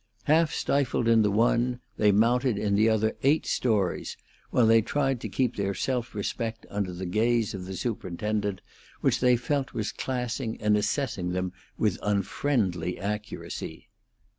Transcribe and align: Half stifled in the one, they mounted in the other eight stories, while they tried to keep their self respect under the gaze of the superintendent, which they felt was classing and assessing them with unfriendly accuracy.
Half 0.23 0.51
stifled 0.51 1.07
in 1.07 1.21
the 1.21 1.29
one, 1.29 1.79
they 1.97 2.11
mounted 2.11 2.57
in 2.57 2.73
the 2.73 2.89
other 2.89 3.15
eight 3.21 3.45
stories, 3.45 4.17
while 4.49 4.65
they 4.65 4.81
tried 4.81 5.21
to 5.21 5.29
keep 5.29 5.55
their 5.55 5.75
self 5.75 6.15
respect 6.15 6.65
under 6.71 6.91
the 6.91 7.05
gaze 7.05 7.53
of 7.53 7.65
the 7.65 7.75
superintendent, 7.75 8.61
which 9.01 9.19
they 9.19 9.37
felt 9.37 9.75
was 9.75 9.91
classing 9.91 10.59
and 10.59 10.75
assessing 10.75 11.33
them 11.33 11.53
with 11.77 11.99
unfriendly 12.01 12.97
accuracy. 12.99 13.89